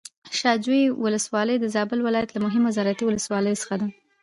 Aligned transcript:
شاه 0.39 0.57
جوی 0.65 0.83
ولسوالي 1.03 1.55
د 1.59 1.65
زابل 1.75 1.99
ولايت 2.03 2.29
له 2.31 2.39
مهمو 2.45 2.73
زراعتي 2.77 3.03
ولسواليو 3.05 3.59
څخه 3.61 3.73
ده. 3.81 3.87